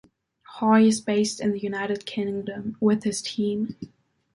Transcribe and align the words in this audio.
Hoy 0.55 0.85
is 0.87 0.99
based 0.99 1.39
in 1.39 1.51
the 1.51 1.59
United 1.59 2.07
Kingdom, 2.07 2.75
with 2.81 3.03
his 3.03 3.21
team. 3.21 3.75